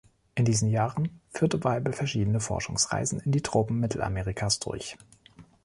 [0.33, 4.97] In diesen Jahren führte Waibel verschiedene Forschungsreisen in die Tropen Mittelamerikas durch.